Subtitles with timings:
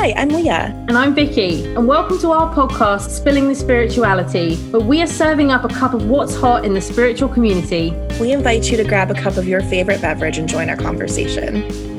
[0.00, 0.72] Hi, I'm Leah.
[0.86, 1.64] And I'm Vicki.
[1.74, 5.92] And welcome to our podcast, Spilling the Spirituality, where we are serving up a cup
[5.92, 7.92] of what's hot in the spiritual community.
[8.20, 11.97] We invite you to grab a cup of your favorite beverage and join our conversation.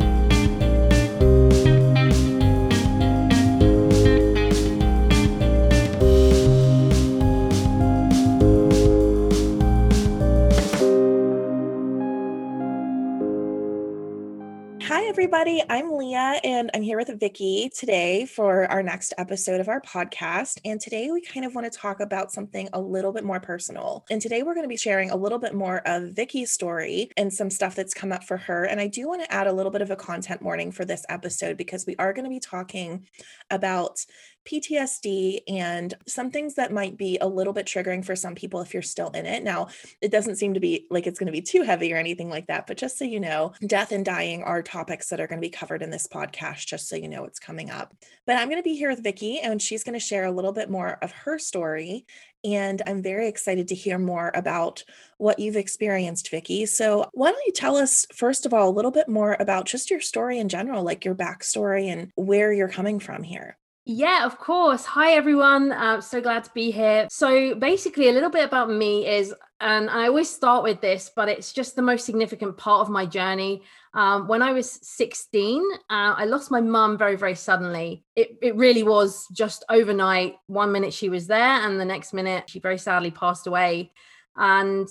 [15.32, 15.61] Everybody.
[15.70, 20.60] I'm Leah and I'm here with Vicki today for our next episode of our podcast.
[20.65, 24.05] And today we kind of want to talk about something a little bit more personal.
[24.10, 27.32] And today we're going to be sharing a little bit more of Vicki's story and
[27.32, 28.64] some stuff that's come up for her.
[28.64, 31.05] And I do want to add a little bit of a content warning for this
[31.10, 33.05] episode because we are going to be talking
[33.52, 34.03] about
[34.45, 38.73] PTSD and some things that might be a little bit triggering for some people if
[38.73, 39.44] you're still in it.
[39.44, 39.67] Now,
[40.02, 42.47] it doesn't seem to be like it's going to be too heavy or anything like
[42.47, 45.45] that, but just so you know, death and dying are topics that are going to
[45.45, 47.94] be covered in this podcast, just so you know it's coming up.
[48.25, 50.53] But I'm going to be here with Vicki and she's going to share a little
[50.53, 52.06] bit more of her story.
[52.44, 54.83] And I'm very excited to hear more about
[55.17, 56.66] what you've experienced, Vicki.
[56.66, 59.91] So, why don't you tell us, first of all, a little bit more about just
[59.91, 63.58] your story in general, like your backstory and where you're coming from here?
[63.91, 64.85] Yeah, of course.
[64.85, 65.71] Hi, everyone.
[65.71, 67.07] Uh, so glad to be here.
[67.09, 71.27] So, basically, a little bit about me is, and I always start with this, but
[71.27, 73.63] it's just the most significant part of my journey.
[73.95, 78.03] Um, when I was 16, uh, I lost my mum very, very suddenly.
[78.15, 80.35] It, it really was just overnight.
[80.45, 83.91] One minute she was there, and the next minute she very sadly passed away.
[84.35, 84.87] And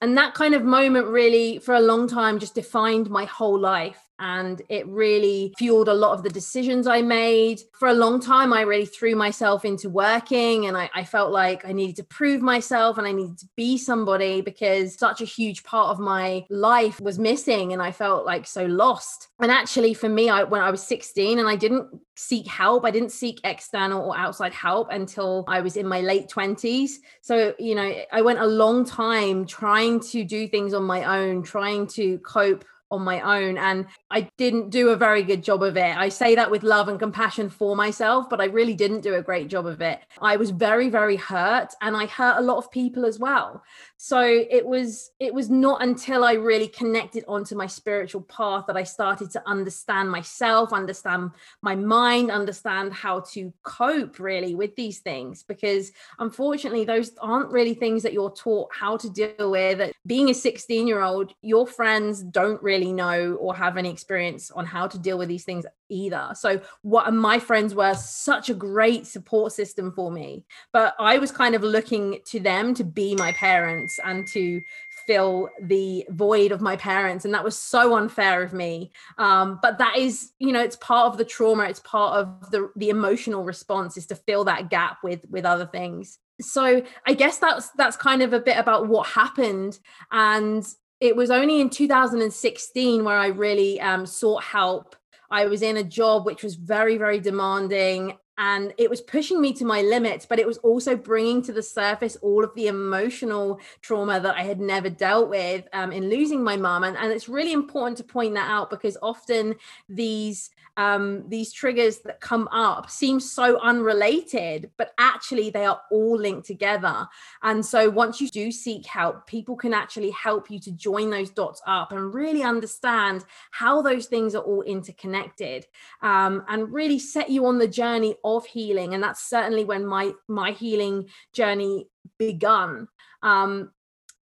[0.00, 4.07] and that kind of moment really, for a long time, just defined my whole life
[4.18, 7.60] and it really fueled a lot of the decisions I made.
[7.72, 11.64] For a long time, I really threw myself into working and I, I, felt like
[11.64, 15.62] I needed to prove myself and I needed to be somebody because such a huge
[15.64, 19.28] part of my life was missing and I felt like so lost.
[19.40, 22.90] And actually, for me, I, when I was 16 and I didn't seek help, I
[22.90, 26.90] didn't seek external or outside help until I was in my late 20s.
[27.22, 31.42] So, you know, I went a long time trying to do things on my own,
[31.42, 35.76] trying to cope on my own and I didn't do a very good job of
[35.76, 35.96] it.
[35.96, 39.22] I say that with love and compassion for myself, but I really didn't do a
[39.22, 40.00] great job of it.
[40.20, 43.62] I was very very hurt and I hurt a lot of people as well
[43.98, 48.76] so it was it was not until i really connected onto my spiritual path that
[48.76, 51.30] i started to understand myself understand
[51.62, 55.42] my mind understand how to cope really with these things.
[55.42, 59.92] Because unfortunately those aren't really things that you're taught how to deal with.
[60.06, 64.66] Being a 16 year old your friends don't really know or have any experience on
[64.66, 66.30] how to deal with these things either.
[66.34, 71.30] So what my friends were such a great support system for me, but I was
[71.30, 74.62] kind of looking to them to be my parents and to
[75.08, 79.78] fill the void of my parents and that was so unfair of me um, but
[79.78, 83.42] that is you know it's part of the trauma it's part of the the emotional
[83.42, 87.96] response is to fill that gap with with other things so i guess that's that's
[87.96, 89.78] kind of a bit about what happened
[90.12, 90.66] and
[91.00, 94.94] it was only in 2016 where i really um, sought help
[95.30, 99.52] I was in a job which was very, very demanding and it was pushing me
[99.54, 103.60] to my limits, but it was also bringing to the surface all of the emotional
[103.82, 106.84] trauma that I had never dealt with um, in losing my mom.
[106.84, 109.56] And, and it's really important to point that out because often
[109.88, 116.16] these um, these triggers that come up seem so unrelated, but actually they are all
[116.16, 117.08] linked together.
[117.42, 121.30] And so once you do seek help, people can actually help you to join those
[121.30, 125.66] dots up and really understand how those things are all interconnected
[126.02, 128.94] um, and really set you on the journey of healing.
[128.94, 132.88] And that's certainly when my my healing journey begun.
[133.22, 133.72] Um,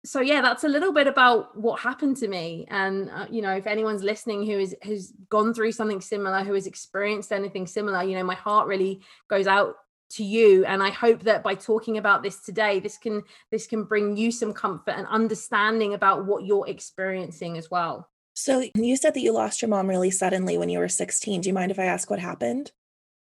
[0.05, 3.53] so yeah that's a little bit about what happened to me and uh, you know
[3.53, 8.03] if anyone's listening who is has gone through something similar who has experienced anything similar
[8.03, 9.77] you know my heart really goes out
[10.11, 13.83] to you and i hope that by talking about this today this can this can
[13.85, 19.15] bring you some comfort and understanding about what you're experiencing as well so you said
[19.15, 21.79] that you lost your mom really suddenly when you were 16 do you mind if
[21.79, 22.73] i ask what happened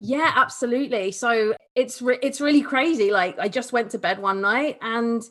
[0.05, 4.41] yeah absolutely so it's re- it's really crazy like i just went to bed one
[4.41, 5.23] night and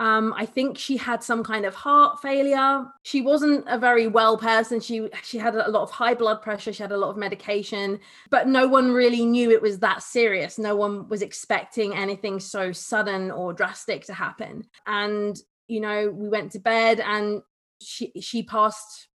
[0.00, 2.86] um, I think she had some kind of heart failure.
[3.02, 4.80] She wasn't a very well person.
[4.80, 6.72] She she had a lot of high blood pressure.
[6.72, 8.00] She had a lot of medication,
[8.30, 10.58] but no one really knew it was that serious.
[10.58, 14.64] No one was expecting anything so sudden or drastic to happen.
[14.86, 15.38] And
[15.68, 17.42] you know, we went to bed, and
[17.82, 19.08] she she passed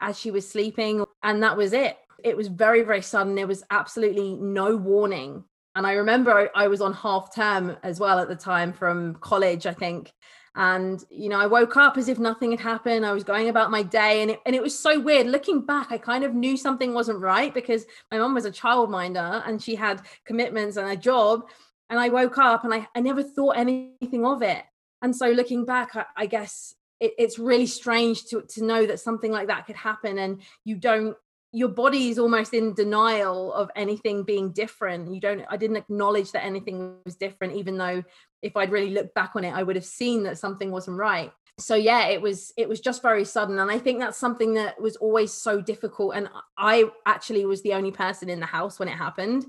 [0.00, 1.98] as she was sleeping, and that was it.
[2.24, 3.34] It was very very sudden.
[3.34, 5.44] There was absolutely no warning.
[5.74, 9.66] And I remember I, was on half term as well at the time from college,
[9.66, 10.12] I think.
[10.54, 13.06] and you know i woke up as if nothing had happened.
[13.06, 15.26] I was going about my day and it, and it was so weird.
[15.26, 19.42] Looking back i kind of knew something wasn't right because my mom was a childminder
[19.46, 21.48] and she had commitments and a job.
[21.88, 24.62] And i woke up and i, I never thought anything of it.
[25.00, 29.00] And so looking back i, I guess it, it's really strange to to know that
[29.00, 31.16] something like that could happen and you don't
[31.52, 35.12] your body is almost in denial of anything being different.
[35.12, 38.02] You don't i didn't acknowledge that anything was different even though
[38.40, 41.32] if i'd really looked back on it i would have seen that something wasn't right.
[41.58, 43.58] So yeah it was it was just very sudden.
[43.58, 46.14] And i think that's something that was always so difficult.
[46.16, 49.44] And i actually was the only person in the house when it happened.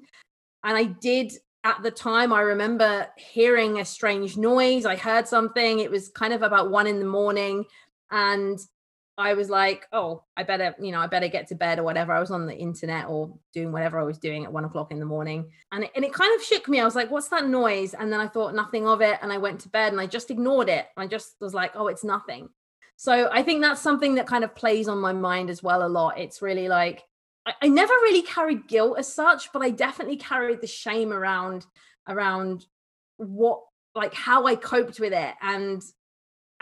[0.64, 1.34] And i did
[1.66, 4.86] at the time i remember hearing a strange noise.
[4.86, 5.80] I heard something.
[5.80, 7.66] It was kind of about one in the morning.
[8.12, 8.60] And
[9.18, 12.14] I was like, oh, I better, you know, I better get to bed or whatever.
[12.14, 15.00] I was on the internet or doing whatever I was doing at one o'clock in
[15.00, 15.52] the morning.
[15.72, 16.80] And it, and it kind of shook me.
[16.80, 17.94] I was like, what's that noise?
[17.94, 19.20] And then I thought nothing of it.
[19.22, 20.88] And I went to bed and I just ignored it.
[20.98, 22.50] I just was like, oh, it's nothing.
[22.96, 25.88] So I think that's something that kind of plays on my mind as well a
[25.88, 26.18] lot.
[26.18, 27.04] It's really like,
[27.46, 31.68] I, I never really carried guilt as such, but I definitely carried the shame around,
[32.08, 32.66] around
[33.18, 33.62] what,
[33.94, 35.84] like how I coped with it and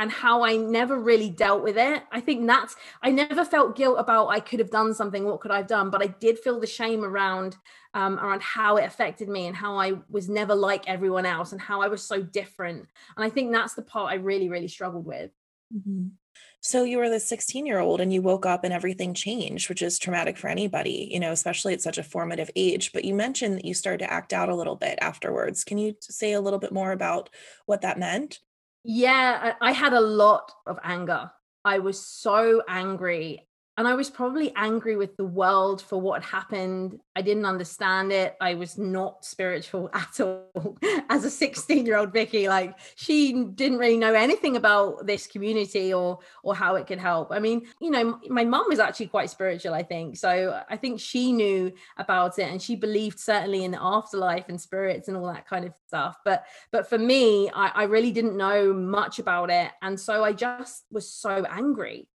[0.01, 2.01] and how I never really dealt with it.
[2.11, 5.25] I think that's I never felt guilt about I could have done something.
[5.25, 5.91] What could I have done?
[5.91, 7.55] But I did feel the shame around
[7.93, 11.61] um, around how it affected me and how I was never like everyone else and
[11.61, 12.87] how I was so different.
[13.15, 15.29] And I think that's the part I really really struggled with.
[15.71, 16.07] Mm-hmm.
[16.61, 19.83] So you were the 16 year old and you woke up and everything changed, which
[19.83, 22.91] is traumatic for anybody, you know, especially at such a formative age.
[22.91, 25.63] But you mentioned that you started to act out a little bit afterwards.
[25.63, 27.29] Can you say a little bit more about
[27.67, 28.39] what that meant?
[28.83, 31.31] Yeah, I had a lot of anger.
[31.63, 36.99] I was so angry and I was probably angry with the world for what happened.
[37.15, 38.35] I didn't understand it.
[38.41, 40.77] I was not spiritual at all.
[41.09, 45.93] As a 16 year old Vicki, like she didn't really know anything about this community
[45.93, 47.31] or or how it could help.
[47.31, 50.17] I mean, you know, my mom was actually quite spiritual, I think.
[50.17, 54.59] So I think she knew about it and she believed certainly in the afterlife and
[54.59, 56.17] spirits and all that kind of stuff.
[56.25, 59.71] But but for me, I, I really didn't know much about it.
[59.81, 62.09] And so I just was so angry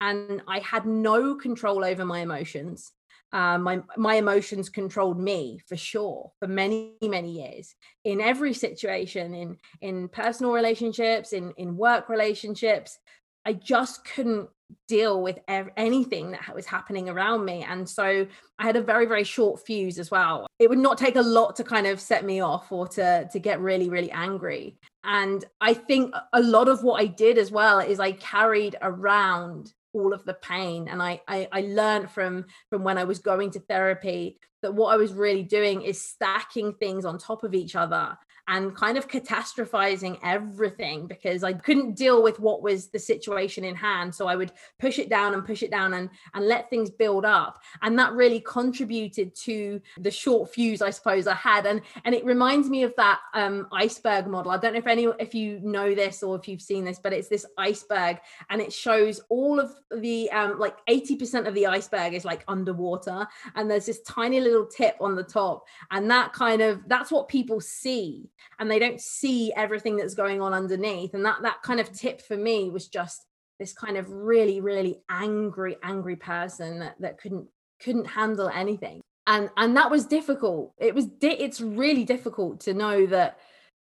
[0.00, 2.92] and I had no control over my emotions.
[3.32, 7.74] Um, my my emotions controlled me for sure for many many years.
[8.04, 12.98] In every situation in in personal relationships in in work relationships
[13.44, 14.48] I just couldn't
[14.86, 17.64] deal with ev- anything that was happening around me.
[17.66, 18.26] And so
[18.58, 20.46] I had a very very short fuse as well.
[20.58, 23.38] It would not take a lot to kind of set me off or to to
[23.38, 24.78] get really really angry.
[25.04, 29.72] And I think a lot of what I did as well is I carried around
[29.98, 30.88] all of the pain.
[30.88, 34.92] And I, I i learned from from when i was going to therapy that what
[34.92, 38.16] i was really doing is stacking things on top of each other
[38.48, 43.76] and kind of catastrophizing everything because I couldn't deal with what was the situation in
[43.76, 44.14] hand.
[44.14, 47.26] So I would push it down and push it down and, and let things build
[47.26, 47.62] up.
[47.82, 51.66] And that really contributed to the short fuse, I suppose, I had.
[51.66, 54.50] And and it reminds me of that um, iceberg model.
[54.50, 57.12] I don't know if any if you know this or if you've seen this, but
[57.12, 58.18] it's this iceberg
[58.48, 63.28] and it shows all of the um, like 80% of the iceberg is like underwater.
[63.54, 65.66] And there's this tiny little tip on the top.
[65.90, 70.40] And that kind of that's what people see and they don't see everything that's going
[70.40, 71.14] on underneath.
[71.14, 73.24] And that that kind of tip for me was just
[73.58, 77.48] this kind of really really angry angry person that, that couldn't
[77.82, 79.00] couldn't handle anything.
[79.26, 80.72] And and that was difficult.
[80.78, 83.38] It was di- it's really difficult to know that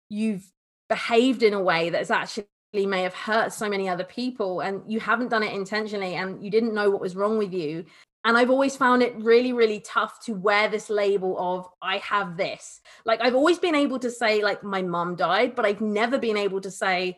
[0.09, 0.51] you've
[0.89, 5.00] behaved in a way that's actually may have hurt so many other people and you
[5.00, 7.85] haven't done it intentionally and you didn't know what was wrong with you
[8.25, 12.35] and I've always found it really, really tough to wear this label of I have
[12.35, 12.81] this.
[13.05, 16.38] Like I've always been able to say, like, my mom died, but I've never been
[16.38, 17.17] able to say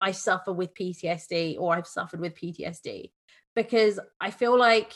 [0.00, 3.10] I suffer with PTSD or I've suffered with PTSD
[3.54, 4.92] because I feel like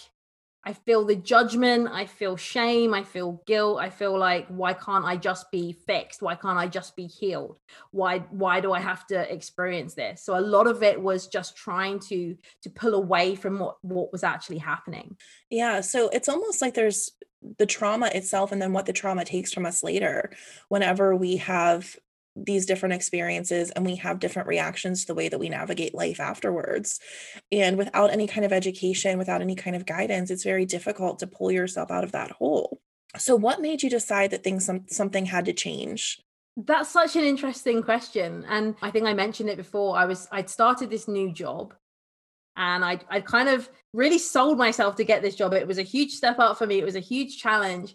[0.66, 5.04] I feel the judgment, I feel shame, I feel guilt, I feel like why can't
[5.04, 6.22] I just be fixed?
[6.22, 7.60] Why can't I just be healed?
[7.92, 10.24] Why why do I have to experience this?
[10.24, 14.10] So a lot of it was just trying to to pull away from what what
[14.10, 15.16] was actually happening.
[15.50, 17.12] Yeah, so it's almost like there's
[17.58, 20.32] the trauma itself and then what the trauma takes from us later
[20.68, 21.96] whenever we have
[22.36, 26.20] these different experiences and we have different reactions to the way that we navigate life
[26.20, 27.00] afterwards.
[27.50, 31.26] And without any kind of education, without any kind of guidance, it's very difficult to
[31.26, 32.80] pull yourself out of that hole.
[33.16, 36.20] So what made you decide that things some, something had to change?
[36.56, 38.44] That's such an interesting question.
[38.48, 39.96] And I think I mentioned it before.
[39.96, 41.74] I was I'd started this new job
[42.56, 45.52] and I I kind of really sold myself to get this job.
[45.52, 46.78] It was a huge step up for me.
[46.78, 47.94] It was a huge challenge.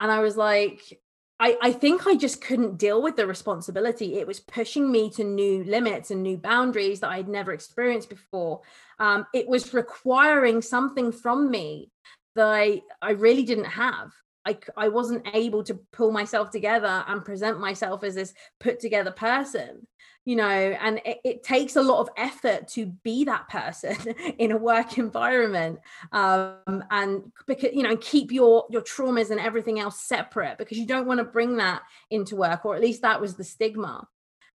[0.00, 1.00] And I was like,
[1.40, 4.16] I, I think I just couldn't deal with the responsibility.
[4.16, 8.62] It was pushing me to new limits and new boundaries that I'd never experienced before.
[8.98, 11.90] Um, it was requiring something from me
[12.34, 14.12] that I, I really didn't have.
[14.44, 19.10] I, I wasn't able to pull myself together and present myself as this put together
[19.12, 19.86] person
[20.28, 23.96] you know and it, it, takes a lot of effort to be that person
[24.38, 25.78] in a work environment
[26.12, 30.84] um, and because you know keep your your traumas and everything else separate because you
[30.84, 31.80] don't want to bring that
[32.10, 34.06] into work or at least that was the stigma.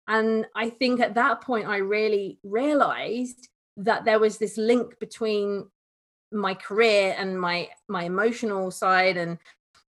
[0.08, 3.48] And i think at that point i really realized
[3.78, 5.70] that there was this link between
[6.30, 9.38] my career and my my emotional side and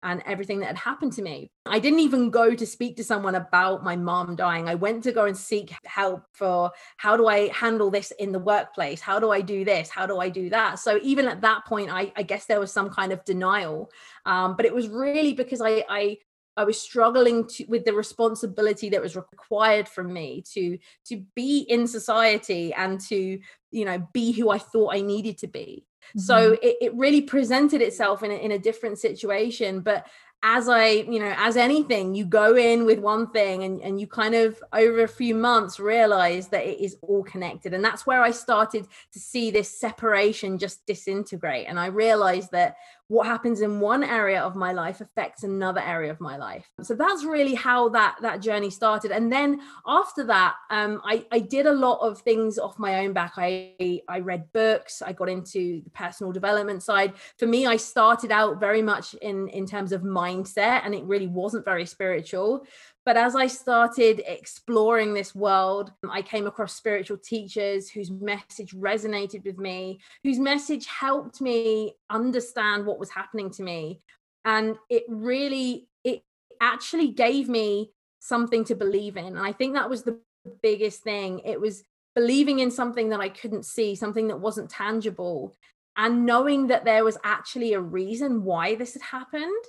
[0.03, 1.51] and everything that had happened to me.
[1.67, 4.69] I didn't even go to speak to someone about my mom dying.
[4.69, 8.39] I went to go and seek help for how do I handle this in the
[8.39, 9.01] workplace?
[9.01, 9.89] How do I do this?
[9.89, 10.79] How do I do that?
[10.79, 13.91] So even at that point, I, I guess there was some kind of denial.
[14.27, 16.19] Um, but it was really because I, I
[16.57, 21.61] I was struggling to, with the responsibility that was required from me to to be
[21.61, 23.39] in society and to
[23.71, 25.87] you know be who I thought I needed to be.
[26.09, 26.21] Mm-hmm.
[26.21, 29.81] So it, it really presented itself in a, in a different situation.
[29.81, 30.07] But
[30.45, 34.09] as I, you know, as anything, you go in with one thing and, and you
[34.09, 37.73] kind of over a few months realize that it is all connected.
[37.75, 41.67] And that's where I started to see this separation just disintegrate.
[41.69, 42.77] And I realized that
[43.13, 46.71] what happens in one area of my life affects another area of my life.
[46.81, 49.11] So that's really how that that journey started.
[49.11, 53.13] And then after that um, I, I did a lot of things off my own
[53.13, 53.35] back.
[53.37, 55.03] I i read books.
[55.03, 57.13] I got into the personal development side.
[57.39, 61.27] For me i started out very much in in terms of mindset and it really
[61.27, 62.67] wasn't very spiritual
[63.05, 69.45] but as I started exploring this world, I came across spiritual teachers whose message resonated
[69.45, 74.01] with me, whose message helped me understand what was happening to me.
[74.45, 76.23] And it really, it
[76.61, 77.91] actually gave me
[78.21, 79.27] something to believe in.
[79.27, 80.21] And I think that was the
[80.63, 81.41] biggest thing.
[81.41, 81.83] It was
[82.15, 85.57] believing in something that I couldn't see, something that wasn't tangible,
[85.97, 89.65] and knowing that there was actually a reason why this had happened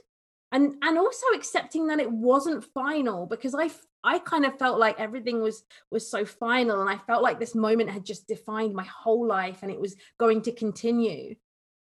[0.54, 3.70] and and also accepting that it wasn't final because i
[4.04, 7.56] i kind of felt like everything was was so final and i felt like this
[7.56, 11.36] moment had just defined my whole life and it was going to continue.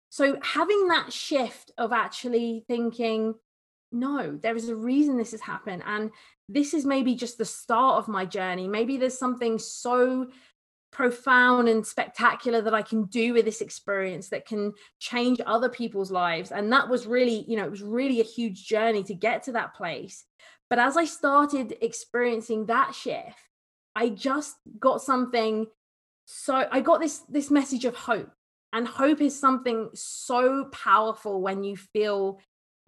[0.10, 3.36] So having that shift of actually thinking
[3.92, 6.12] no there is a reason this has happened and
[6.50, 8.68] this is maybe just the start of my journey.
[8.68, 10.28] Maybe there's something so
[10.94, 16.12] profound and spectacular that I can do with this experience that can change other people's
[16.12, 16.52] lives.
[16.52, 19.54] And that was really, you know, it was really a huge journey to get to
[19.54, 20.24] that place.
[20.70, 23.38] But as I started experiencing that shift,
[23.96, 25.68] I just got something
[26.26, 28.32] so I got this this message of hope.
[28.72, 32.40] And hope is something so powerful when you feel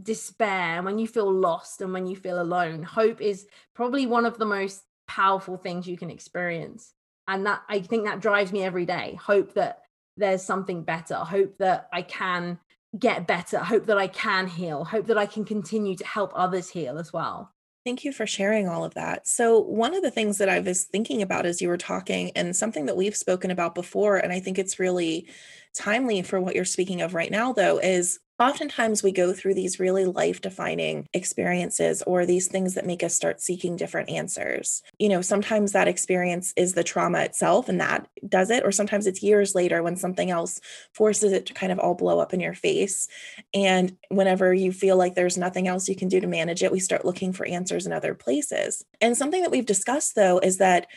[0.01, 2.81] despair, when you feel lost and when you feel alone.
[2.81, 3.45] Hope is
[3.75, 6.93] probably one of the most powerful things you can experience
[7.27, 9.17] and that i think that drives me every day.
[9.21, 9.81] Hope that
[10.17, 11.15] there's something better.
[11.15, 12.59] Hope that i can
[12.97, 13.59] get better.
[13.59, 14.83] Hope that i can heal.
[14.83, 17.51] Hope that i can continue to help others heal as well.
[17.85, 19.27] Thank you for sharing all of that.
[19.27, 22.55] So, one of the things that I was thinking about as you were talking, and
[22.55, 25.27] something that we've spoken about before, and I think it's really
[25.75, 29.79] timely for what you're speaking of right now, though, is Oftentimes, we go through these
[29.79, 34.83] really life defining experiences or these things that make us start seeking different answers.
[34.99, 39.07] You know, sometimes that experience is the trauma itself and that does it, or sometimes
[39.07, 40.59] it's years later when something else
[40.93, 43.07] forces it to kind of all blow up in your face.
[43.53, 46.81] And whenever you feel like there's nothing else you can do to manage it, we
[46.81, 48.83] start looking for answers in other places.
[48.99, 50.87] And something that we've discussed, though, is that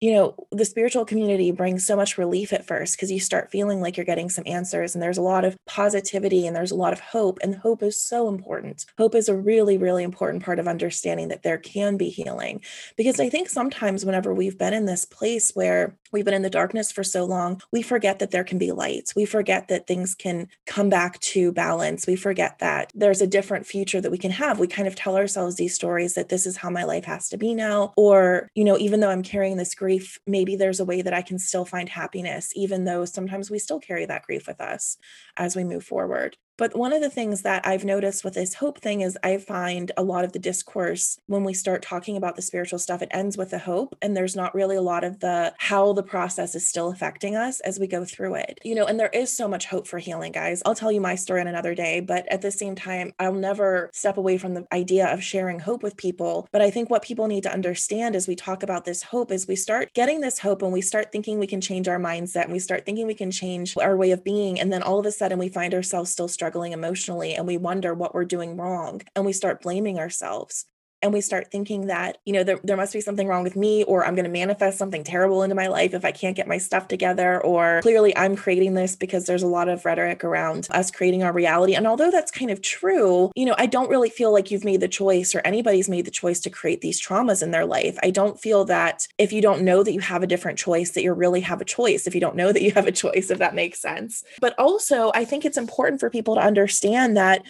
[0.00, 3.80] you know, the spiritual community brings so much relief at first because you start feeling
[3.80, 6.92] like you're getting some answers and there's a lot of positivity and there's a lot
[6.92, 7.38] of hope.
[7.42, 8.86] And hope is so important.
[8.96, 12.62] Hope is a really, really important part of understanding that there can be healing.
[12.96, 16.50] Because I think sometimes whenever we've been in this place where we've been in the
[16.50, 19.12] darkness for so long, we forget that there can be light.
[19.16, 22.06] We forget that things can come back to balance.
[22.06, 24.58] We forget that there's a different future that we can have.
[24.58, 27.36] We kind of tell ourselves these stories that this is how my life has to
[27.36, 27.92] be now.
[27.96, 31.22] Or, you know, even though I'm carrying this grief, maybe there's a way that I
[31.22, 34.98] can still find happiness, even though sometimes we still carry that grief with us
[35.34, 36.36] as we move forward.
[36.58, 39.92] But one of the things that I've noticed with this hope thing is I find
[39.96, 43.38] a lot of the discourse when we start talking about the spiritual stuff, it ends
[43.38, 43.96] with the hope.
[44.02, 47.60] And there's not really a lot of the how the process is still affecting us
[47.60, 48.58] as we go through it.
[48.64, 50.60] You know, and there is so much hope for healing, guys.
[50.66, 53.88] I'll tell you my story on another day, but at the same time, I'll never
[53.92, 56.48] step away from the idea of sharing hope with people.
[56.50, 59.46] But I think what people need to understand as we talk about this hope is
[59.46, 62.52] we start getting this hope and we start thinking we can change our mindset and
[62.52, 64.58] we start thinking we can change our way of being.
[64.58, 67.58] And then all of a sudden we find ourselves still struggling struggling emotionally and we
[67.58, 70.64] wonder what we're doing wrong and we start blaming ourselves.
[71.02, 73.84] And we start thinking that you know there, there must be something wrong with me
[73.84, 76.58] or i'm going to manifest something terrible into my life if i can't get my
[76.58, 80.90] stuff together or clearly i'm creating this because there's a lot of rhetoric around us
[80.90, 81.74] creating our reality.
[81.74, 84.80] And although that's kind of true you know i don't really feel like you've made
[84.80, 87.98] the choice or anybody's made the choice to create these traumas in their life.
[88.02, 91.02] I don't feel that if you don't know that you have a different choice that
[91.02, 93.38] you really have a choice if you don't know that you have a choice if
[93.38, 94.24] that makes sense.
[94.40, 97.42] But also i think it's important for people to understand that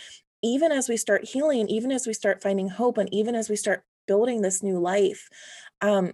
[0.43, 3.57] even as we start healing, even as we start finding hope, and even as we
[3.57, 5.29] start building this new life,
[5.81, 6.13] um,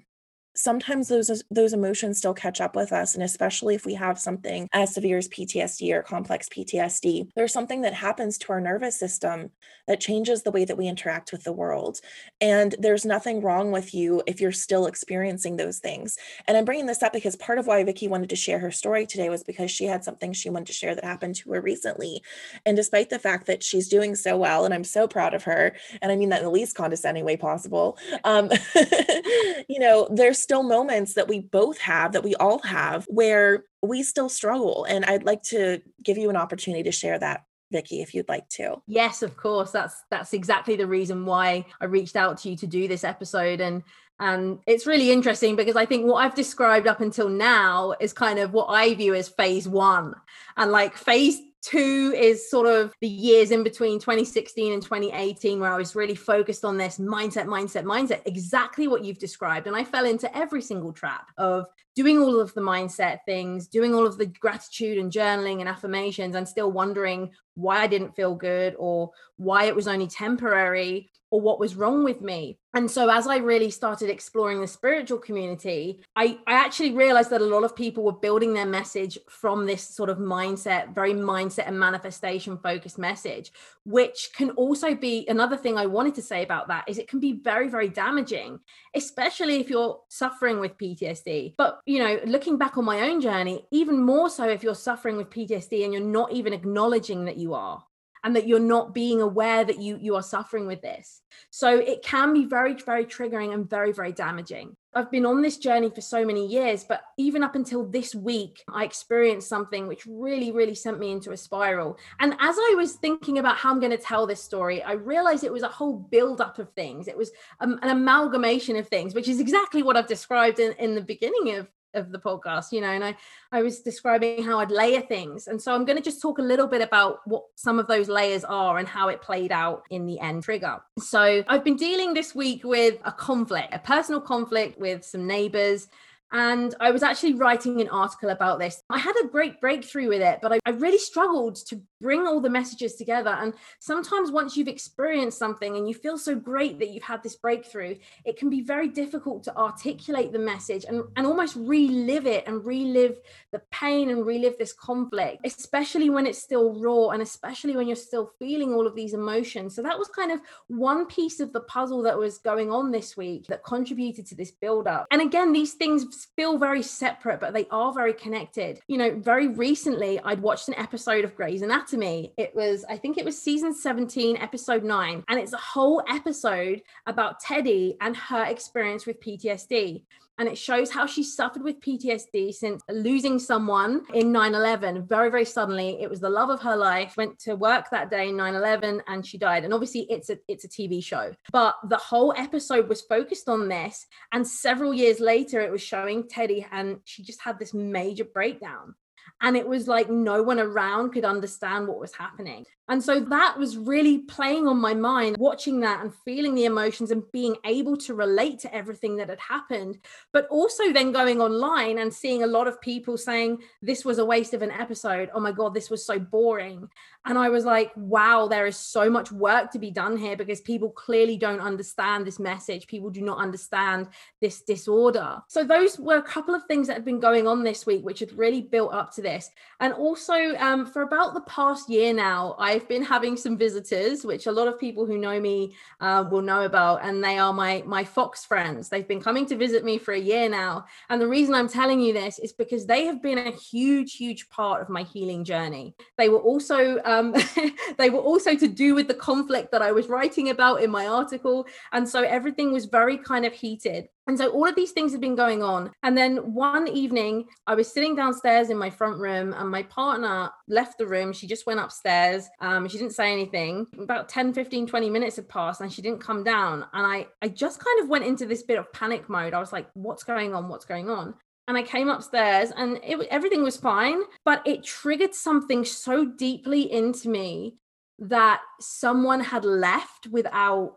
[0.54, 4.68] sometimes those those emotions still catch up with us and especially if we have something
[4.72, 9.50] as severe as PTSD or complex PTSD there's something that happens to our nervous system
[9.86, 12.00] that changes the way that we interact with the world.
[12.40, 16.16] And there's nothing wrong with you if you're still experiencing those things.
[16.46, 19.06] And I'm bringing this up because part of why Vicki wanted to share her story
[19.06, 22.22] today was because she had something she wanted to share that happened to her recently.
[22.64, 25.74] And despite the fact that she's doing so well and I'm so proud of her
[26.00, 28.50] and I mean that in the least condescending way possible um
[29.68, 34.02] you know there's still moments that we both have, that we all have, where we
[34.02, 34.84] still struggle.
[34.84, 38.48] And I'd like to give you an opportunity to share that Vicki, if you'd like
[38.50, 38.76] to.
[38.86, 39.72] Yes, of course.
[39.72, 43.60] That's that's exactly the reason why I reached out to you to do this episode.
[43.60, 43.82] And
[44.20, 48.38] and it's really interesting because I think what I've described up until now is kind
[48.38, 50.14] of what I view as phase one.
[50.56, 55.72] And like phase Two is sort of the years in between 2016 and 2018 where
[55.72, 59.66] I was really focused on this mindset, mindset, mindset, exactly what you've described.
[59.66, 63.94] And I fell into every single trap of doing all of the mindset things, doing
[63.94, 68.34] all of the gratitude and journaling and affirmations, and still wondering why I didn't feel
[68.34, 72.58] good or why it was only temporary or what was wrong with me.
[72.74, 77.40] And so as I really started exploring the spiritual community, I, I actually realized that
[77.40, 81.66] a lot of people were building their message from this sort of mindset, very mindset
[81.66, 83.52] and manifestation focused message,
[83.84, 87.18] which can also be another thing I wanted to say about that is it can
[87.18, 88.60] be very, very damaging,
[88.94, 91.54] especially if you're suffering with PTSD.
[91.58, 95.16] But, you know, looking back on my own journey, even more so if you're suffering
[95.16, 97.84] with PTSD and you're not even acknowledging that you are
[98.24, 101.20] and that you're not being aware that you you are suffering with this.
[101.50, 104.76] So it can be very very triggering and very very damaging.
[104.96, 108.62] I've been on this journey for so many years but even up until this week
[108.68, 111.98] i experienced something which really really sent me into a spiral.
[112.18, 115.44] And as i was thinking about how i'm going to tell this story i realized
[115.44, 117.08] it was a whole build up of things.
[117.08, 120.94] It was um, an amalgamation of things which is exactly what i've described in, in
[120.94, 123.16] the beginning of of the podcast you know and i
[123.52, 125.46] i was describing how i'd layer things.
[125.46, 128.08] And so i'm going to just talk a little bit about what some of those
[128.08, 130.80] layers are and how it played out in the end trigger.
[130.98, 135.88] So i've been dealing this week with a conflict a personal conflict with some neighbors
[136.32, 138.82] and I was actually writing an article about this.
[138.90, 142.40] I had a great breakthrough with it, but I, I, really struggled to bring all
[142.40, 143.30] the messages together.
[143.30, 147.36] And sometimes, once you've experienced something and you feel so great that you've had this
[147.36, 152.46] breakthrough, it can be very difficult to articulate the message and, and almost relive it
[152.46, 153.16] and relive
[153.52, 157.96] the pain and relive this conflict, especially when it's still raw and especially when you're
[157.96, 159.76] still feeling all of these emotions.
[159.76, 163.16] So, that was kind of one piece of the puzzle that was going on this
[163.16, 165.06] week that contributed to this buildup.
[165.10, 168.80] And again, these things feel very separate, but they are very connected.
[168.88, 172.32] You know, very recently, I'd watched an episode of Grey's Anatomy.
[172.36, 176.82] It was, I think it was season 17, episode nine, and it's a whole episode
[177.06, 180.02] about Teddy and her experience with PTSD
[180.38, 185.44] and it shows how she suffered with PTSD since losing someone in 9/11 very very
[185.44, 189.26] suddenly it was the love of her life went to work that day 9/11 and
[189.26, 189.64] she died.
[189.64, 191.32] And obviously it's a it's a TV show.
[191.52, 194.06] But the whole episode was focused on this.
[194.32, 198.94] And several years later it was showing Teddy and she just had this major breakdown.
[199.40, 203.58] And it was like no one around could understand what was happening and so that
[203.58, 207.96] was really playing on my mind, watching that and feeling the emotions and being able
[207.98, 209.98] to relate to everything that had happened.
[210.32, 214.24] But also then going online and seeing a lot of people saying, This was a
[214.24, 215.30] waste of an episode.
[215.34, 216.86] Oh my God, this was so boring.
[217.24, 220.60] And I was like, Wow, there is so much work to be done here because
[220.60, 222.86] people clearly don't understand this message.
[222.86, 224.08] People do not understand
[224.42, 225.40] this disorder.
[225.48, 228.20] So those were a couple of things that had been going on this week, which
[228.20, 229.48] had really built up to this.
[229.80, 234.24] And also, um, for about the past year now, I I've been having some visitors,
[234.24, 237.52] which a lot of people who know me uh, will know about, and they are
[237.52, 238.88] my my fox friends.
[238.88, 242.00] They've been coming to visit me for a year now, and the reason I'm telling
[242.00, 245.94] you this is because they have been a huge, huge part of my healing journey.
[246.18, 247.32] They were also um,
[247.98, 251.06] they were also to do with the conflict that I was writing about in my
[251.06, 254.08] article, and so everything was very kind of heated.
[254.26, 255.90] And so all of these things had been going on.
[256.02, 260.50] And then one evening, I was sitting downstairs in my front room, and my partner
[260.68, 261.32] left the room.
[261.32, 262.48] She just went upstairs.
[262.60, 263.86] Um, she didn't say anything.
[263.98, 266.86] About 10, 15, 20 minutes had passed, and she didn't come down.
[266.92, 269.54] And I, I just kind of went into this bit of panic mode.
[269.54, 270.68] I was like, what's going on?
[270.68, 271.34] What's going on?
[271.66, 276.92] and I came upstairs and it, everything was fine, but it triggered something so deeply
[276.92, 277.78] into me
[278.18, 280.96] that someone had left without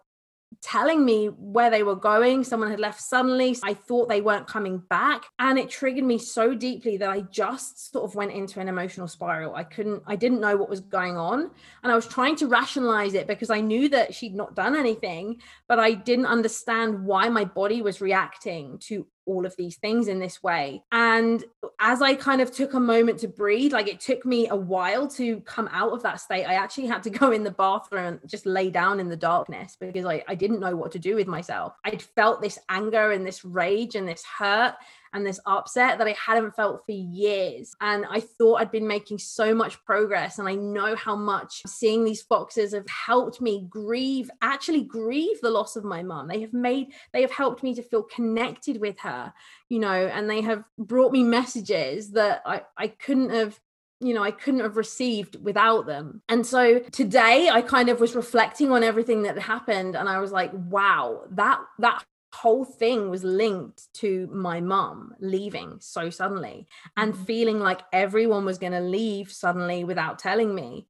[0.61, 2.43] telling me where they were going.
[2.43, 3.55] Someone had left suddenly.
[3.63, 5.25] I thought they weren't coming back.
[5.39, 9.07] And it triggered me so deeply that I just sort of went into an emotional
[9.07, 9.55] spiral.
[9.55, 11.51] I couldn't, I didn't know what was going on.
[11.83, 15.41] And I was trying to rationalize it because I knew that she'd not done anything,
[15.67, 20.19] but I didn't understand why my body was reacting to all of these things in
[20.19, 20.83] this way.
[20.91, 21.43] And
[21.79, 25.07] as I kind of took a moment to breathe, like it took me a while
[25.09, 26.45] to come out of that state.
[26.45, 29.77] I actually had to go in the bathroom and just lay down in the darkness
[29.79, 31.73] because I, I didn't know what to do with myself.
[31.83, 34.75] I'd felt this anger and this rage and this hurt
[35.17, 37.75] and this upset that I hadn't felt for years.
[37.81, 40.37] And I thought I'd been making so much progress.
[40.37, 45.49] And I know how much seeing these foxes have helped me grieve, actually grieve the
[45.49, 46.27] loss of my mom.
[46.27, 49.33] They have made, they have helped me to feel connected with her,
[49.69, 53.59] you know, and they have brought me messages that I, I couldn't have
[53.99, 56.21] you know, I couldn't have received without them.
[56.29, 60.31] And so today I kind of was reflecting on everything that happened and I was
[60.31, 62.05] like, wow, that that
[62.37, 67.23] whole thing was linked to my mum leaving so suddenly and mm-hmm.
[67.23, 70.87] feeling like everyone was going to leave suddenly without telling me.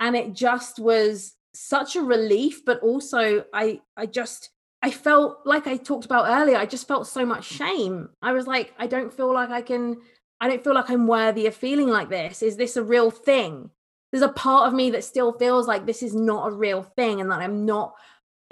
[0.00, 4.50] And it just was such a relief but also i i just
[4.80, 8.08] i felt like i talked about earlier i just felt so much shame.
[8.22, 9.98] I was like i don't feel like i can
[10.40, 12.42] i don't feel like i'm worthy of feeling like this.
[12.42, 13.70] Is this a real thing?
[14.10, 17.20] There's a part of me that still feels like this is not a real thing
[17.20, 17.94] and that i'm not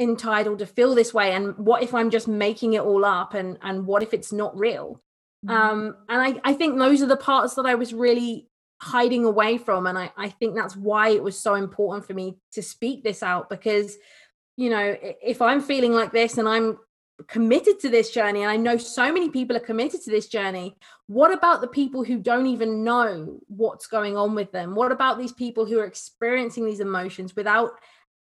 [0.01, 3.59] entitled to feel this way and what if i'm just making it all up and
[3.63, 5.01] and what if it's not real
[5.47, 5.51] mm-hmm.
[5.55, 8.49] um and i i think those are the parts that i was really
[8.81, 12.35] hiding away from and i i think that's why it was so important for me
[12.51, 13.99] to speak this out because
[14.57, 16.79] you know if i'm feeling like this and i'm
[17.29, 20.75] committed to this journey and i know so many people are committed to this journey
[21.09, 25.19] what about the people who don't even know what's going on with them what about
[25.19, 27.73] these people who are experiencing these emotions without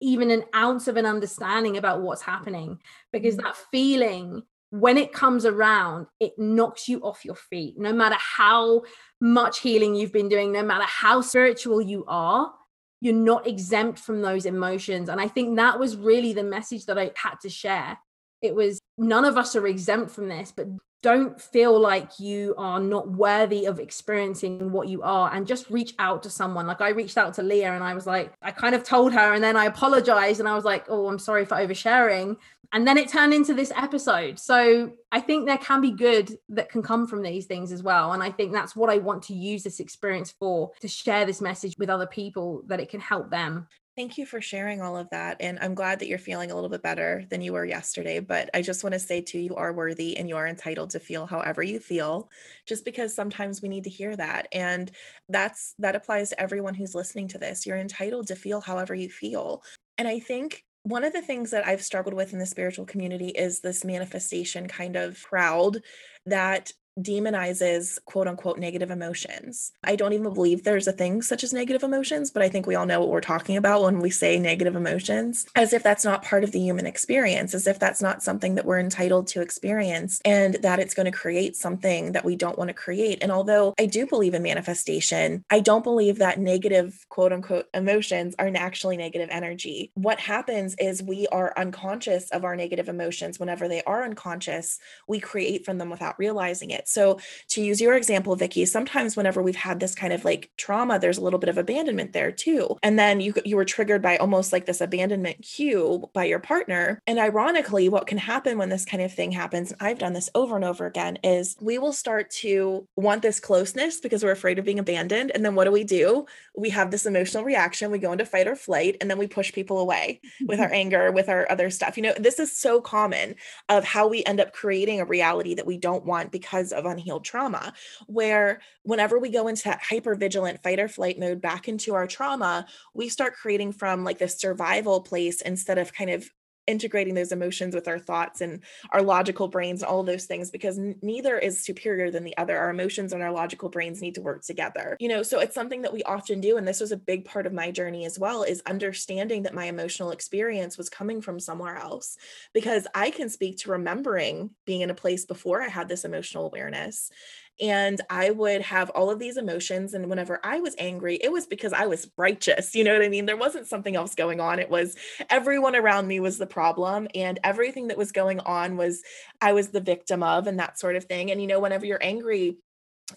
[0.02, 2.80] even an ounce of an understanding about what's happening
[3.12, 3.44] because mm.
[3.44, 7.76] that feeling when it comes around it knocks you off your feet.
[7.78, 8.84] No matter how
[9.22, 12.54] much healing you've been doing no matter how spiritual you are
[13.00, 15.10] you're not exempt from those emotions.
[15.10, 17.98] And i think that was really the message that i had to share.
[18.42, 20.68] It was none of us are exempt from this but
[21.04, 25.94] don't feel like you are not worthy of experiencing what you are and just reach
[26.00, 26.66] out to someone.
[26.68, 29.34] Like i reached out to leah and i was like i kind of told her
[29.34, 32.38] and then i apologized and i was like oh i'm sorry for oversharing.
[32.74, 34.40] And then it turned into this episode.
[34.40, 38.14] So i think there can be good that can come from these things as well.
[38.14, 41.42] And i think that's what i want to use this experience for to share this
[41.42, 45.10] message with other people that it can help them Thank you for sharing all of
[45.10, 45.38] that.
[45.40, 48.20] And I'm glad that you're feeling a little bit better than you were yesterday.
[48.20, 51.00] But I just want to say, too, you are worthy and you are entitled to
[51.00, 52.30] feel however you feel,
[52.68, 54.50] just because sometimes we need to hear that.
[54.52, 54.92] And
[55.30, 57.66] that's that applies to everyone who's listening to this.
[57.66, 59.64] You're entitled to feel however you feel.
[59.98, 63.30] And I think one of the things that I've struggled with in the spiritual community
[63.30, 65.82] is this manifestation kind of crowd
[66.28, 69.72] that demonizes quote unquote negative emotions.
[69.84, 72.76] I don't even believe there's a thing such as negative emotions, but I think we
[72.76, 76.24] all know what we're talking about when we say negative emotions, as if that's not
[76.24, 80.22] part of the human experience, as if that's not something that we're entitled to experience,
[80.26, 83.20] and that it's going to create something that we don't want to create.
[83.22, 88.36] And although I do believe in manifestation, I don't believe that negative quote unquote emotions
[88.40, 89.92] are actually negative energy.
[89.96, 93.40] What happens is we are unconscious of our negative emotions.
[93.40, 96.87] Whenever they are unconscious, we create from them without realizing it.
[96.88, 97.20] So,
[97.50, 101.18] to use your example, Vicki, sometimes whenever we've had this kind of like trauma, there's
[101.18, 102.78] a little bit of abandonment there too.
[102.84, 107.02] And then you you were triggered by almost like this abandonment cue by your partner.
[107.06, 110.30] And ironically, what can happen when this kind of thing happens, and I've done this
[110.36, 114.60] over and over again, is we will start to want this closeness because we're afraid
[114.60, 115.32] of being abandoned.
[115.34, 116.26] And then what do we do?
[116.56, 117.92] We have this emotional reaction.
[117.92, 121.12] We go into fight or flight, and then we push people away with our anger,
[121.12, 121.98] with our other stuff.
[121.98, 123.36] You know, this is so common
[123.70, 127.26] of how we end up creating a reality that we don't want because of unhealed
[127.26, 127.74] trauma,
[128.06, 132.08] where whenever we go into that hyper vigilant fight or flight mode back into our
[132.08, 136.30] trauma, we start creating from like this survival place instead of kind of
[136.68, 140.78] integrating those emotions with our thoughts and our logical brains and all those things because
[140.78, 142.58] n- neither is superior than the other.
[142.58, 144.98] Our emotions and our logical brains need to work together.
[145.00, 147.46] You know so it's something that we often do and this was a big part
[147.46, 151.78] of my journey as well is understanding that my emotional experience was coming from somewhere
[151.78, 152.18] else
[152.54, 156.46] because i can speak to remembering being in a place before i had this emotional
[156.46, 157.12] awareness
[157.60, 159.94] and I would have all of these emotions.
[159.94, 162.76] And whenever I was angry, it was because I was righteous.
[162.76, 163.26] You know what I mean?
[163.26, 164.60] There wasn't something else going on.
[164.60, 164.96] It was
[165.30, 169.02] everyone around me was the problem, and everything that was going on was
[169.42, 171.32] I was the victim of, and that sort of thing.
[171.32, 172.58] And, you know, whenever you're angry,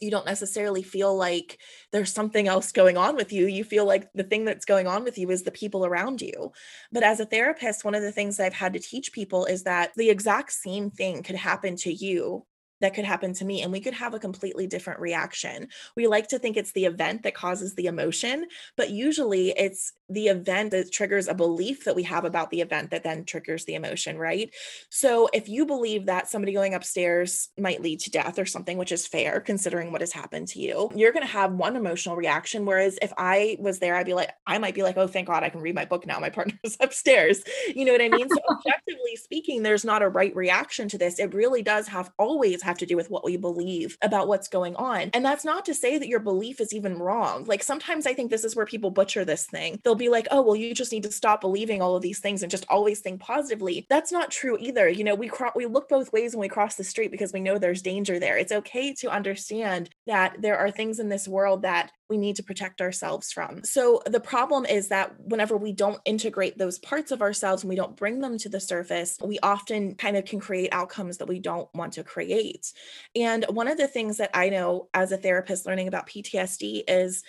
[0.00, 1.58] you don't necessarily feel like
[1.90, 3.46] there's something else going on with you.
[3.46, 6.52] You feel like the thing that's going on with you is the people around you.
[6.92, 9.90] But as a therapist, one of the things I've had to teach people is that
[9.96, 12.46] the exact same thing could happen to you
[12.80, 15.68] that could happen to me and we could have a completely different reaction.
[15.96, 20.26] We like to think it's the event that causes the emotion, but usually it's the
[20.26, 23.74] event that triggers a belief that we have about the event that then triggers the
[23.74, 24.52] emotion, right?
[24.88, 28.92] So if you believe that somebody going upstairs might lead to death or something, which
[28.92, 32.66] is fair considering what has happened to you, you're going to have one emotional reaction.
[32.66, 35.44] Whereas if I was there, I'd be like, I might be like, oh, thank God
[35.44, 36.18] I can read my book now.
[36.18, 37.42] My partner's upstairs.
[37.74, 38.28] You know what I mean?
[38.28, 41.20] So objectively speaking, there's not a right reaction to this.
[41.20, 44.74] It really does have always have to do with what we believe about what's going
[44.76, 45.10] on.
[45.12, 47.44] And that's not to say that your belief is even wrong.
[47.44, 49.80] Like sometimes I think this is where people butcher this thing.
[49.84, 52.42] They'll be like, oh, well, you just need to stop believing all of these things
[52.42, 53.86] and just always think positively.
[53.90, 54.88] That's not true either.
[54.88, 57.40] You know, we cro- we look both ways when we cross the street because we
[57.40, 58.38] know there's danger there.
[58.38, 62.42] It's okay to understand that there are things in this world that we need to
[62.42, 63.62] protect ourselves from.
[63.64, 67.76] So the problem is that whenever we don't integrate those parts of ourselves and we
[67.76, 71.38] don't bring them to the surface, we often kind of can create outcomes that we
[71.38, 72.72] don't want to create.
[73.14, 77.22] And one of the things that I know as a therapist learning about PTSD is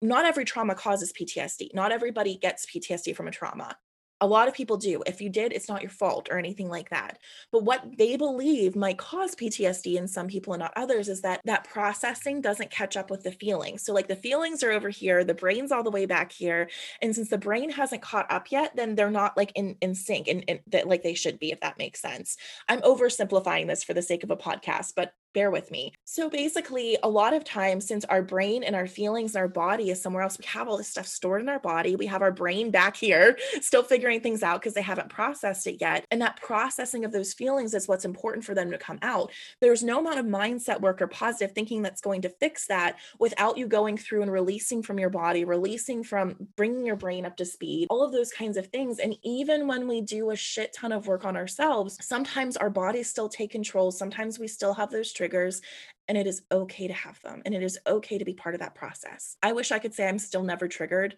[0.00, 1.74] not every trauma causes PTSD.
[1.74, 3.76] Not everybody gets PTSD from a trauma
[4.20, 5.02] a lot of people do.
[5.06, 7.18] If you did, it's not your fault or anything like that.
[7.52, 11.40] But what they believe might cause PTSD in some people and not others is that
[11.44, 13.84] that processing doesn't catch up with the feelings.
[13.84, 16.70] So like the feelings are over here, the brain's all the way back here,
[17.02, 20.28] and since the brain hasn't caught up yet, then they're not like in in sync
[20.28, 22.36] and, that like they should be if that makes sense.
[22.68, 25.92] I'm oversimplifying this for the sake of a podcast, but bear with me.
[26.04, 29.90] So basically, a lot of times, since our brain and our feelings and our body
[29.90, 31.94] is somewhere else, we have all this stuff stored in our body.
[31.94, 35.76] We have our brain back here, still figuring things out because they haven't processed it
[35.78, 36.06] yet.
[36.10, 39.30] And that processing of those feelings is what's important for them to come out.
[39.60, 43.58] There's no amount of mindset work or positive thinking that's going to fix that without
[43.58, 47.44] you going through and releasing from your body, releasing from bringing your brain up to
[47.44, 49.00] speed, all of those kinds of things.
[49.00, 53.10] And even when we do a shit ton of work on ourselves, sometimes our bodies
[53.10, 53.90] still take control.
[53.90, 55.60] Sometimes we still have those triggers triggers
[56.08, 58.60] and it is okay to have them and it is okay to be part of
[58.60, 59.36] that process.
[59.42, 61.16] I wish I could say I'm still never triggered.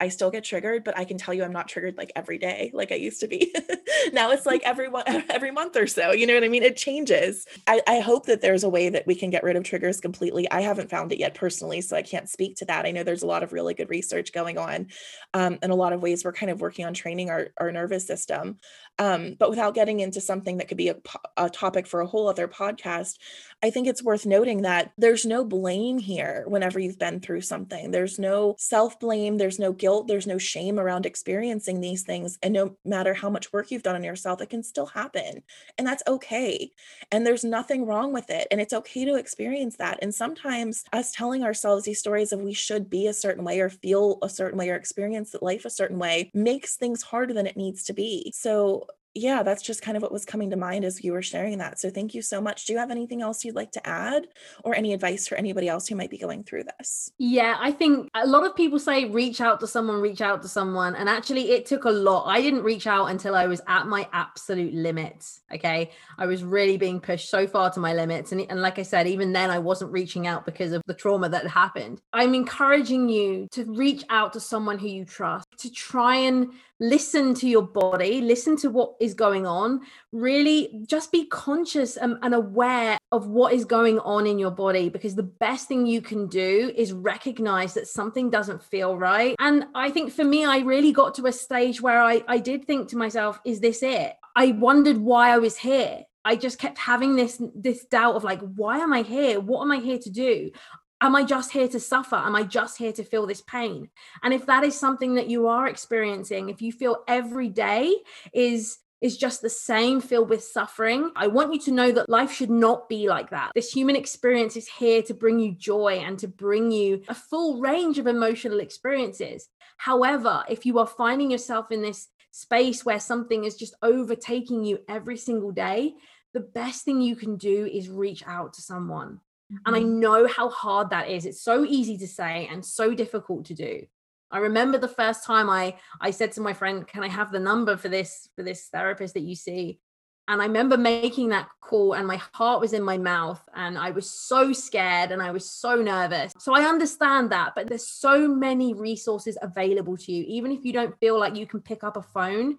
[0.00, 2.72] I still get triggered, but I can tell you I'm not triggered like every day
[2.74, 3.54] like I used to be.
[4.12, 6.10] now it's like every every month or so.
[6.10, 6.64] You know what I mean?
[6.64, 7.46] It changes.
[7.68, 10.50] I, I hope that there's a way that we can get rid of triggers completely.
[10.50, 12.86] I haven't found it yet personally, so I can't speak to that.
[12.86, 14.88] I know there's a lot of really good research going on,
[15.32, 18.04] um, and a lot of ways we're kind of working on training our, our nervous
[18.04, 18.58] system.
[18.98, 20.96] Um, but without getting into something that could be a,
[21.36, 23.18] a topic for a whole other podcast,
[23.62, 27.90] I think it's worth noting that there's no blame here whenever you've been through something.
[27.90, 32.38] There's no self blame, there's no guilt, there's no shame around experiencing these things.
[32.42, 35.42] And no matter how much work you've done on yourself, it can still happen.
[35.76, 36.70] And that's okay.
[37.10, 38.46] And there's nothing wrong with it.
[38.50, 39.98] And it's okay to experience that.
[40.02, 43.70] And sometimes us telling ourselves these stories of we should be a certain way or
[43.70, 47.56] feel a certain way or experience life a certain way makes things harder than it
[47.56, 48.30] needs to be.
[48.34, 48.83] So
[49.14, 51.78] yeah, that's just kind of what was coming to mind as you were sharing that.
[51.78, 52.64] So thank you so much.
[52.64, 54.26] Do you have anything else you'd like to add
[54.64, 57.10] or any advice for anybody else who might be going through this?
[57.18, 60.48] Yeah, I think a lot of people say reach out to someone, reach out to
[60.48, 60.96] someone.
[60.96, 62.24] And actually, it took a lot.
[62.26, 65.42] I didn't reach out until I was at my absolute limits.
[65.52, 65.92] Okay.
[66.18, 68.32] I was really being pushed so far to my limits.
[68.32, 71.28] And, and like I said, even then, I wasn't reaching out because of the trauma
[71.28, 72.00] that happened.
[72.12, 77.34] I'm encouraging you to reach out to someone who you trust, to try and listen
[77.34, 79.80] to your body, listen to what is going on,
[80.12, 84.88] really just be conscious and, and, aware of what is going on in your body
[84.88, 89.36] because the best thing you can do is recognize that something doesn't feel right.
[89.38, 92.66] And I think for me, I really got to a stage where I, I did
[92.66, 94.14] think to myself, is this it?
[94.34, 96.04] I wondered why I was here.
[96.24, 99.40] I just kept having this this doubt of like why am I here?
[99.40, 100.50] What am I here to do?
[101.00, 102.16] Am I just here to suffer?
[102.16, 103.90] Am I just here to feel this pain?
[104.22, 107.94] And if that is something that you are experiencing, if you feel every day
[108.32, 111.10] is is just the same filled with suffering.
[111.14, 113.50] I want you to know that life should not be like that.
[113.54, 117.60] This human experience is here to bring you joy and to bring you a full
[117.60, 119.50] range of emotional experiences.
[119.76, 124.78] However, if you are finding yourself in this space where something is just overtaking you
[124.88, 125.92] every single day,
[126.32, 129.20] the best thing you can do is reach out to someone.
[129.66, 130.00] And I mm-hmm.
[130.00, 131.26] know how hard that is.
[131.26, 133.86] It's so easy to say and so difficult to do.
[134.30, 137.38] I remember the first time I I said to my friend, "Can I have the
[137.38, 139.78] number for this for this therapist that you see?"
[140.26, 143.90] And I remember making that call, and my heart was in my mouth, and I
[143.90, 146.32] was so scared and I was so nervous.
[146.38, 150.24] So I understand that, but there's so many resources available to you.
[150.26, 152.56] Even if you don't feel like you can pick up a phone,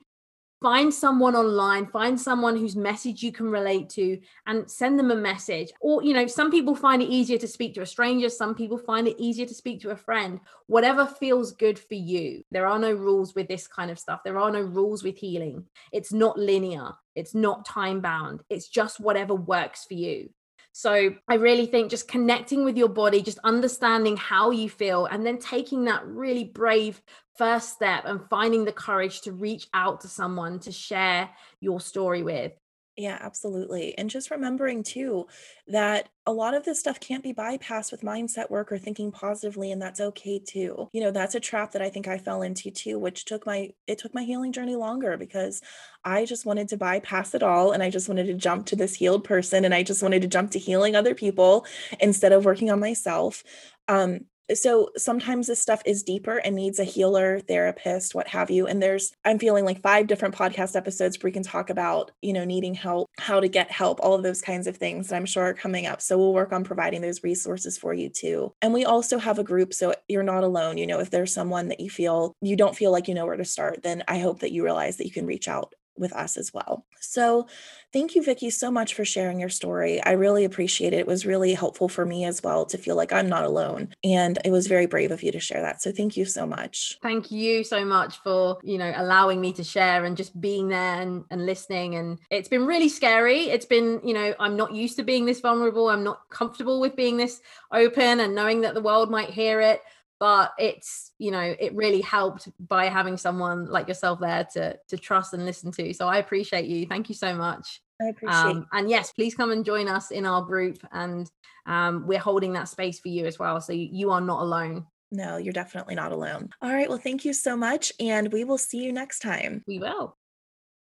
[0.65, 5.15] find someone online find someone whose message you can relate to and send them a
[5.15, 5.71] message.
[5.80, 8.80] Or you know some people find it easier to speak to a stranger some people
[8.80, 10.39] find it easier to speak to a friend.
[10.65, 12.43] Whatever feels good for you.
[12.49, 14.21] There are no rules with this kind of stuff.
[14.25, 15.65] There are no rules with healing.
[15.91, 16.93] It's not linear.
[17.13, 20.30] It's not time bound it's just whatever works for you
[20.77, 25.25] so I really think just connecting with your body, just understanding how you feel, and
[25.25, 27.01] then taking that really brave
[27.38, 31.29] first step and finding the courage to reach out to someone to share
[31.61, 32.51] your story with.
[32.97, 33.97] Yeah, absolutely.
[33.97, 35.27] And just remembering too
[35.67, 39.69] that a lot of this stuff can't be bypassed with mindset work or thinking positively
[39.73, 40.88] and that's okay too.
[40.93, 43.71] You know, that's a trap that I think I fell into too, which took my
[43.86, 45.62] it took my healing journey longer because
[46.05, 48.95] I just wanted to bypass it all and I just wanted to jump to this
[48.95, 51.65] healed person and I just wanted to jump to healing other people
[51.99, 53.43] instead of working on myself.
[53.89, 54.21] Um
[54.53, 58.67] so sometimes this stuff is deeper and needs a healer therapist what have you.
[58.67, 62.34] And there's i'm feeling like five different podcast episodes where we can talk about you
[62.34, 65.25] know needing help how to get help all of those kinds of things that i'm
[65.25, 66.01] sure are coming up.
[66.01, 68.53] So we'll work on providing those resources for you too.
[68.62, 70.77] And we also have a group so you're not alone.
[70.77, 73.38] You know if there's someone that you feel you don't feel like you know where
[73.38, 76.38] to start then i hope that you realize that you can reach out with us
[76.38, 76.86] as well.
[76.99, 77.47] So,
[77.93, 80.01] thank you, Vicki, so much for sharing your story.
[80.01, 80.99] I really appreciate it.
[80.99, 83.93] It was really helpful for me as well to feel like I'm not alone.
[84.03, 85.81] And it was very brave of you to share that.
[85.81, 86.97] So, thank you so much.
[87.01, 91.01] Thank you so much for, you know, allowing me to share and just being there
[91.01, 91.95] and, and listening.
[91.95, 93.49] And it's been really scary.
[93.49, 95.89] It's been, you know, I'm not used to being this vulnerable.
[95.89, 99.81] I'm not comfortable with being this open and knowing that the world might hear it
[100.25, 104.97] but it's you know it really helped by having someone like yourself there to to
[104.97, 105.93] trust and listen to.
[105.93, 106.88] So i appreciate you.
[106.88, 107.79] Thank you so much.
[108.01, 111.29] I appreciate um, and yes please come and join us in our group and
[111.67, 113.61] um, we're holding that space for you as well.
[113.61, 114.88] So you, you are not alone.
[115.11, 116.49] No you're definitely not alone.
[116.59, 116.89] All right.
[116.89, 119.63] Well thank you so much and we will see you next time.
[119.67, 120.17] We will